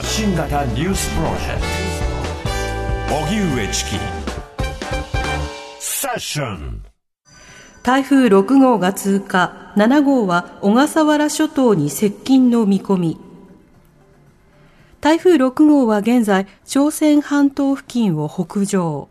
[0.00, 1.60] 発信型ニュースプロジェク
[3.06, 3.16] ト。
[3.16, 3.90] 荻上チキ
[5.78, 6.82] セッション
[7.82, 9.74] 台風6号が通過。
[9.76, 13.20] 7号は小笠原諸島に接近の見込み。
[15.02, 19.10] 台風6号は現在朝鮮半島付近を北上。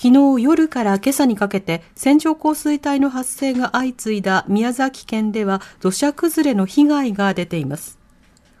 [0.00, 7.97] 昨日夜から今朝にかけて線状降水帯の発生が相次いだ宮崎県では土砂崩れの被害が出ています。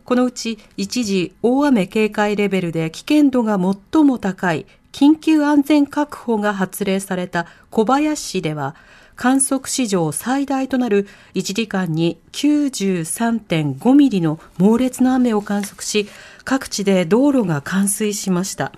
[0.08, 3.58] このうち一時大雨警戒レベルで危険度が
[3.92, 8.74] 最も高い緊急安全確保が発令された小林市では
[9.16, 16.08] 観測史上最大となる1時間に93.5ミリの猛烈な雨を観測し
[16.42, 18.72] 各地で道路が冠水しました。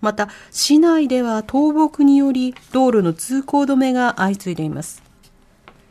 [0.00, 5.07] また市内では倒木により道路の通行止めが相次いでいます。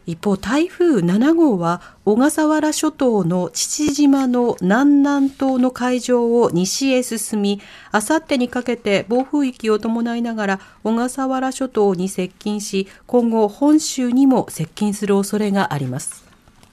[0.08, 16.27] 一方台風7号は小笠原諸島の父島の南南東の海上を西へ進みあさってにかけて暴風域を伴いながら小笠原諸島に接近し今後本州にも接近する恐れがあります。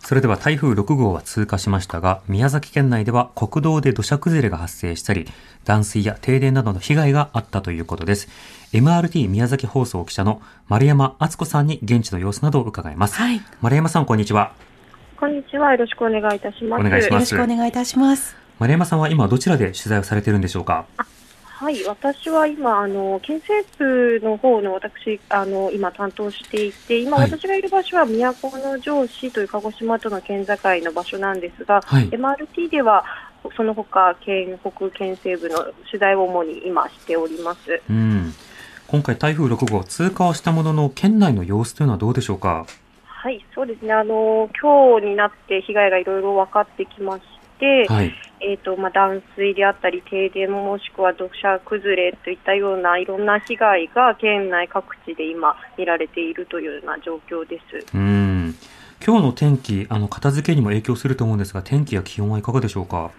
[0.04, 5.26] それでは台風6号は通過しましたが、宮崎県内では国道で土砂崩れが発生したり、
[5.64, 8.28] 断水や停電などの被害があったということです。
[8.74, 13.16] MRT 宮崎放送記者の丸山敦子さんに現地の様子などを伺います。
[13.16, 14.52] はい、丸山さん、こんにちは。
[15.18, 15.72] こんにちは。
[15.72, 16.80] よろしくお願いいたします。
[16.80, 17.34] お願いします。
[17.34, 18.36] よろしくお願いいたします。
[18.58, 20.84] 丸山さんは今どちらで取材をされているんでしょうか？
[21.64, 33.02] はい、私は今、あの県政府の方の私あの今担当していて、今、私がいる場所は都城市という鹿児島との県境の場所なんですが、はい、MRT では
[33.56, 35.56] その他県北県西部の
[35.90, 37.80] 取材を主に今しております。
[37.88, 38.34] うん。
[38.86, 42.66] 今回、台風6号通過をしたものの県内の様子というのはどうでしょうか？
[43.06, 43.94] はいそうですね。
[43.94, 47.22] あの今日になって被害がいろいろ分かってきまし
[47.58, 57.96] て、はいえーとまあ、断水であったり停電もしくは土砂崩れといったようないろんな被害が県内各地で今見られているというような状況です。
[57.96, 58.54] うん。
[59.04, 63.10] 今日の天気あの片付けにも影響すると思うんですが天気や気温はいかがでしょうか？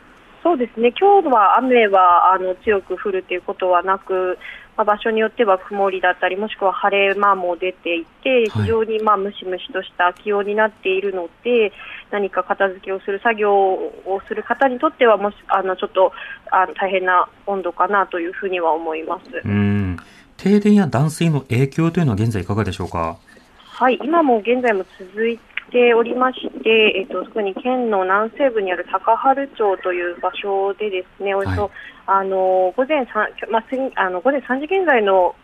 [0.46, 0.94] そうですね。
[0.98, 4.38] 今日は雨はあの強く降るということはなく
[4.78, 11.72] まあ、場所によっては曇りだったりもしくは晴れ間も出ていて非常にまあムシムシとした気温になっているので
[12.12, 16.12] 何か片付けをする作業をする方にとってはもしあのちょっと
[16.52, 19.42] あの大変な温度かなというふうには思います。
[19.46, 19.98] うん。
[20.36, 23.18] 停電や断水の影響というのは現在いかがでしょうか？
[23.58, 23.98] はい。
[24.04, 25.40] 今も現在も続い
[25.76, 31.72] ておりまして、えっと、特に県の南西部にある高原町という場所でですね、およそ、はい、
[32.06, 33.64] あの午前 3, まあ、
[33.96, 35.36] あの午前3時現在の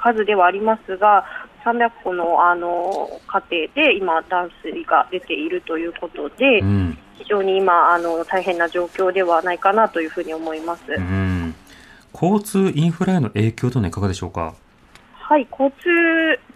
[0.00, 1.26] 数ではありますが、
[1.66, 3.10] 300戸のあの
[3.50, 11.54] 家庭で今、断水が出ているということで、うん、非常に今あの、大変な状況ではないかなというふうに思います、うん、
[12.14, 14.54] 交通インフラへの影響というのはいかがでしょうか？
[15.28, 15.90] はい、交通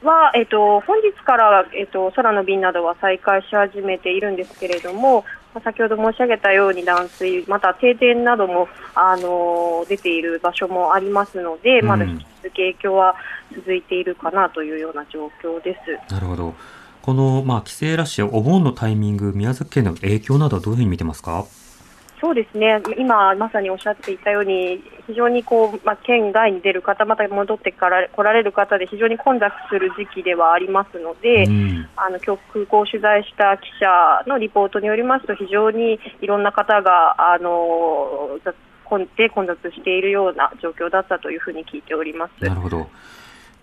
[0.02, 5.26] は、えっと、本日から、えっと、空の便などは再開し始めているんですけれども、
[5.62, 13.14] 先ほど申し上げたように断水、また停電なども、あの出ている場所もありますので、まだ引き続き影響は
[13.54, 15.78] 続いているかなというような状況で
[16.08, 16.10] す。
[16.10, 16.54] なるほど。
[17.02, 21.44] この、まあ、帰省ラッシュお盆のタイミング、宮崎県の影響などはどういうふうに見てますか？
[22.22, 38.38] そうですね、今まさにおっしゃっていたように、非常にこう、まあ、県外に出る方、また戻ってから来られる方で、非常に混雑する時期ではありますので、うん、あの今日空港を取材した記者のリポートによりますと、非常にいろんな方が、あの
[38.84, 42.44] 混で混雑しているような状況だったというふうに聞いております。
[42.44, 42.86] なるほど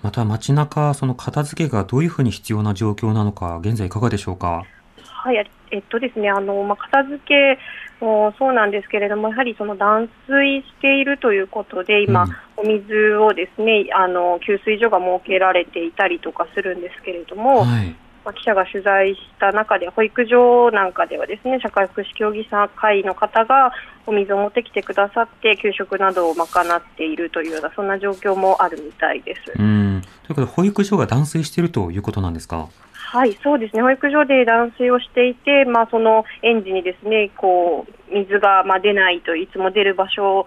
[0.04, 4.64] また街中、その片付けがどういうふうに必要な状況なのか、現在いかがでしょうか？
[5.02, 7.60] はい、えっとですね、あのまあ、片付け
[8.04, 23.74] もそうなんですけれども、やはりその断水しているということで、今、うん、お水をですねあの給水所が設けられていたりとかするんですけれども、はい、まあ、記者が取材した中で、保育所なんかではですね社会福祉協議会の方が
[24.08, 29.54] お水を持ってきてくださって、給食などを賄っているというような、そんな状況もあるみたいです。
[29.58, 32.70] うんということで、保育所が断水しているということなんですか？
[33.12, 33.82] はい、そうですね。
[33.82, 40.46] 保育所で断水をしていて、まあ、その園児にですね、こう、水が、まあ、出ないといつも出る場所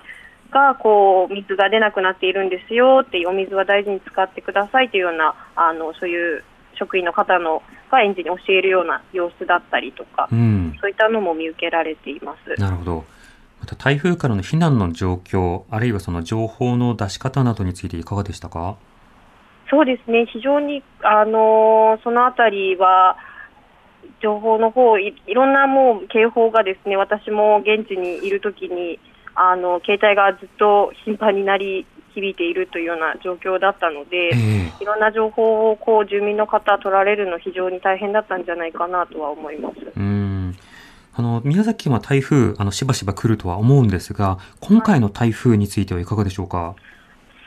[0.52, 6.44] が、こう、水が出なくなっているんですよってお水は大事に使ってくださいというような、あの、そういう
[6.74, 12.60] 職員の方のが園児に教えるような様子だったりとか、うん、そういったのも見受けられています。
[12.60, 13.04] なるほど。
[13.60, 18.76] また台風からの避難の状況、あるいはその情報の出し方などについていかがでしたか？
[19.72, 23.16] そうですね、非常に、あのそのあたりは、
[24.20, 29.00] 情報の方いいろんなもう警報がですね私も現地にいるときに
[29.34, 39.76] あの携帯がずっと頻繁になり響いているというような状況だったので、ええいろんな情報をこう住民の方取られるの非常に大変だったんじゃないかなとは思います。
[39.96, 40.54] うん。
[41.14, 46.74] あの、宮崎県は台風、あの、しばしば来るとは思うんですが、今回の台風についてはいかがでしょうか？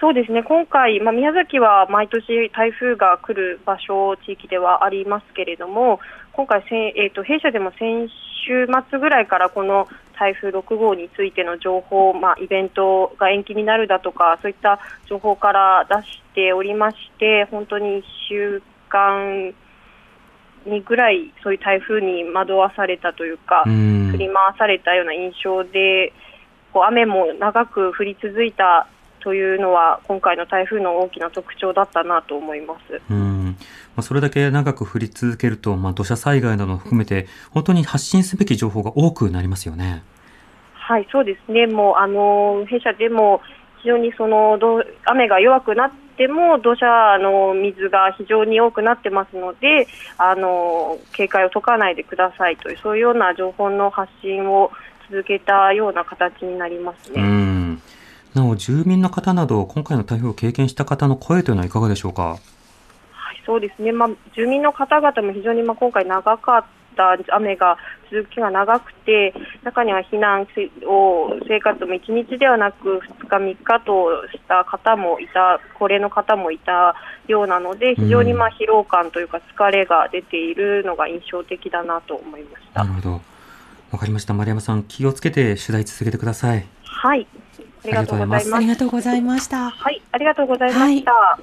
[0.05, 5.99] そうですね、今回、まあ、宮崎は毎年台風が来る場所、地域ではありますけれども、
[6.33, 6.61] 今回、
[6.95, 8.07] えー、と弊社でも先
[8.45, 19.55] 週末ぐらいからこの台風6号についての情報、まあ、イベントが延期になるだとか、そういった情報から出しておりまして、本当に1週間
[20.67, 24.09] にぐらい、そういう台風に惑わされたというか、うん。
[24.11, 26.13] 振り回されたような印象で、
[26.71, 28.87] こう雨も長く降り続いた
[29.25, 33.01] というのは、今回の台風の大きな特徴だったなと思います。
[33.09, 33.57] うん。
[33.95, 40.03] まあ、それだけ長く降り続けると、まあ、土砂災害なども含めて、本当に発信すべき情報が多くなりますよね。
[40.75, 41.65] はい、そうですね。
[41.65, 43.41] もうあの弊社でも
[43.81, 49.87] 非常にそのどう雨が弱くなっても土砂の水が非常に多くなってますので、
[50.19, 54.69] あの警戒を解かないでくださいというそういうような情報の発信を
[55.09, 57.54] 続けたような形になりますうね。
[58.39, 58.43] ん。
[58.43, 62.23] なお、住民の方など、今回の台風を経験した方の声というのはいかがでしょうか？
[62.31, 62.37] は
[63.33, 63.91] い、そうですね。
[63.91, 66.63] まあ住民の方々も非常にまあ今回長かっ
[66.95, 67.77] た雨が
[68.11, 69.33] 続きが長くて、
[69.63, 76.95] 中には避難せを生活も1日ではなく2日3日とした方もいた、高齢の方もいた
[77.27, 82.83] ようなので、非常にまあ疲労感というか疲れが出ているのが印象的だなと思いました。
[82.83, 83.21] なるほど。
[83.91, 84.33] わかりました。
[84.33, 86.65] 丸山さん、気をつけて取材続けてください。
[86.83, 87.27] はい。
[87.85, 88.55] ありがとうございます。
[88.55, 89.69] ありがとうございました。
[89.69, 91.39] はい、ありがとうございました。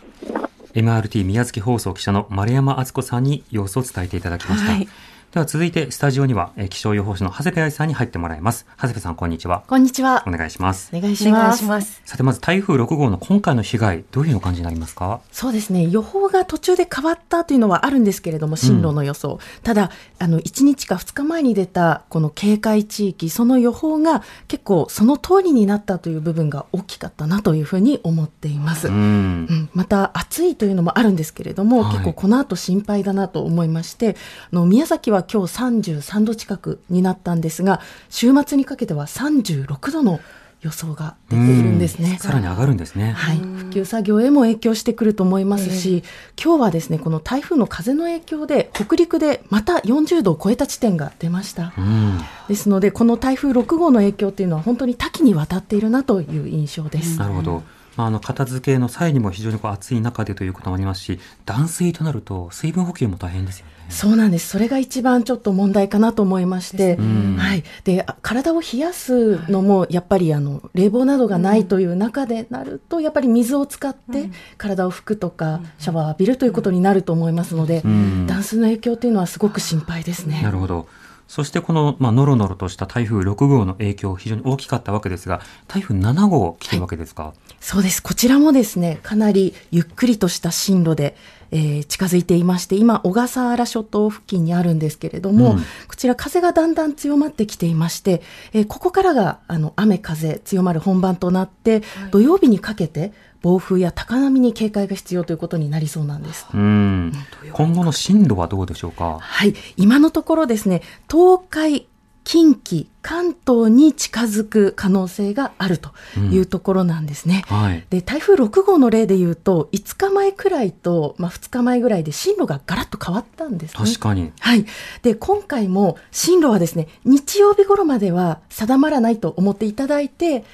[0.75, 4.73] MRT 宮崎放送記者の丸山敦子さんに様子を伝えていただきました。
[4.73, 4.89] はい
[5.33, 8.67] では続いてスタジオにはえー気象予報士の長谷部愛さんに入ってもらいます。
[8.77, 9.65] 長谷部さんこんにちは。
[9.67, 10.31] こんにちはお。
[10.31, 10.91] 願いします。
[10.95, 11.57] お願いしお願ます。
[11.57, 12.03] いします。
[12.05, 15.23] さてまず台風6号の今回の被害、どういうふうな感じになりますか？
[15.33, 15.89] そうですね。
[15.89, 19.39] 予報が途中で変わったというのはあるんですけれども、進路の予想。
[19.63, 28.89] ただ、あの、1日か2日前に出たこの警戒地域、その予報が結構その通りになったという部分が大きかったなというふうに思っています。
[28.89, 34.17] ううんん、また暑いというのもあるんですけれども、はい結構この後心配だなと思いまして
[34.53, 37.81] あの宮崎は今日33度近くになったんですが
[38.11, 40.21] 週末にかけては36度の
[40.63, 42.19] 予想が出ているんですね。
[42.21, 43.13] さらに上がるんですね。
[43.13, 46.05] はい、復旧作業へも影響してくると思いますし、
[46.43, 51.73] 今日はですねこの台風の風の影響で北陸でまた40度を超えた地点が出ました。
[51.77, 52.21] うん。
[52.49, 57.19] ですのでこの台風6号の影響っていうのは本当に多岐にわたっているなという印象です。
[57.19, 57.65] なるほど。
[57.97, 63.73] まあ、あの、片付けの際にも非常にこう暑い中でということもありますし、断水となると水分補給も大変ですよね。
[63.89, 64.49] そうなんです。
[64.49, 67.65] それが一番ちょっと問題かなと思いまして、んはい。
[67.85, 80.41] で、あ体を冷やすのも、やっぱりあの、冷房などがないという中でなると、やっぱり水を使って体を拭くとか、シャワーを浴びるということになると思いますので、ん断水の影響というのはすごく心配ですね。
[80.43, 80.87] なるほど。
[81.33, 88.03] そしてこの、まあ、ノロノロとした台風6号の影響、非常に大きかったわけですが、台風7号来てるわけですか、そうです。
[88.03, 91.17] こちらもですね、かなりゆっくりとした進路で、
[91.51, 95.61] えー近づいていまして、今、小笠原諸島付近にあるんですけれども、うん。
[95.61, 98.21] こちら風がだんだん強まってきていまして、
[98.53, 106.47] えーここからが、あの、雨風強まる本番となって、土曜日にかけて、暴風や高波に警戒が必要ということになりそうなんです。
[106.55, 107.13] うん。
[107.53, 109.19] 今後の進路はどうでしょうか？
[109.21, 109.55] はい。
[109.77, 111.87] 今のところですね、東海、
[112.25, 115.91] 近畿、関東に近づく可能性があると
[116.31, 117.43] いうところなんですね。
[117.49, 117.85] はい。
[117.91, 123.85] で台風6号の例で言うと5日前くらいと、まあ、2日前ぐらいで進路がガラッと変わったんですね。
[123.85, 124.31] 確かに。
[124.39, 124.65] はい。
[125.03, 130.45] で、今回も進路はですね、日曜日頃までは定まらないと思っていただいて、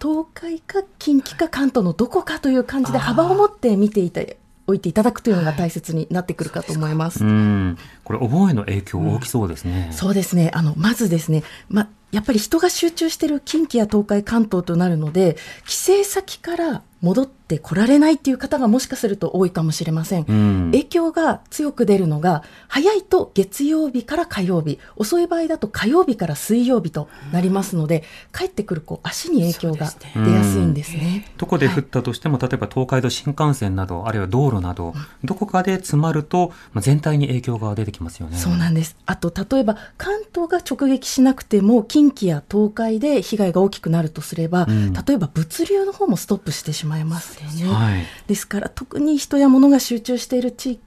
[0.00, 4.22] 東海か近畿か関東のどこかという感じで幅を持って見ていた
[4.68, 7.24] おいていただくというのが大切になってくるかと思います。
[7.24, 7.78] うん。
[8.02, 9.90] これ、お盆への影響大きそうですね。
[9.92, 10.50] そうですね。
[10.54, 15.36] あの、まずですね、ま、やっぱり人が集中している近畿や東海、関東となるので、
[15.66, 20.24] 帰省先から戻ってこられないっていう方がもしかすると多いかもしれません。
[20.26, 20.70] うん。
[20.72, 28.02] 影響が強く出るのが、早いと月曜日から火曜日、遅い場合だと火曜日から水曜日となりますので、
[28.34, 31.26] 帰ってくるこう足に影響が出やすいんですね。
[31.36, 38.38] どこで降ったとしても、例えば東海道新幹線など、あるいは道路など、どこかで詰まると、まあ、全体に影響が出てきますよね。
[38.38, 38.96] そうなんです。
[39.06, 47.72] あと、例えば、関東が直撃しなくても、近畿や東海で被害が大きくなるとすれば、うん例えば物流の方もストップしてしまいますよね。
[47.72, 48.04] はい。
[48.26, 50.80] ですから、特に人や物が集中している地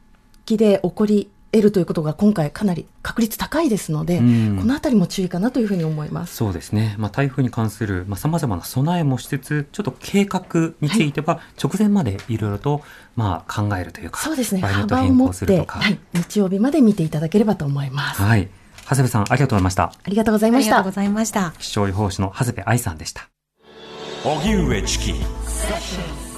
[0.45, 6.35] 域で起こり得るということが今回かなり確率高いですので、うんこのあたりも注意かなというふうに思います。
[6.35, 6.95] そうですね。
[6.97, 12.81] まあ、台風に関する、まあ、様々な備えもしつつ、ちょっと計画については、直前までいろいろと、
[13.15, 14.61] まあ、考えるというか、そうですね。
[14.61, 15.79] 幅を持って、更するとか。
[15.79, 18.21] はい、日曜日まで見ていただければと思います。
[18.21, 18.49] はい。
[18.83, 19.83] 長谷部さん、ありがとうございました。
[19.83, 20.95] ありがとうございましたありがとうご。
[20.95, 21.53] ざいました。
[21.57, 23.29] 気象予報士の長谷部愛さんでした。
[24.23, 26.28] 荻上チキ。